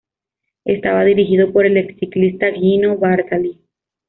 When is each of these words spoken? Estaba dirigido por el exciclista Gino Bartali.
Estaba 0.65 1.03
dirigido 1.03 1.53
por 1.53 1.67
el 1.67 1.77
exciclista 1.77 2.51
Gino 2.51 2.97
Bartali. 2.97 3.61